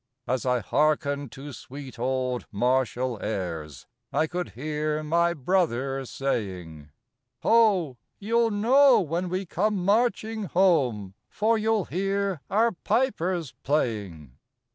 [0.25, 6.89] As I hearkened to sweet old martial airs I could hear my brother saying:
[7.43, 7.97] "Ho!
[8.17, 14.39] you'll know when we come marching home, For you'll hear our pipers playing."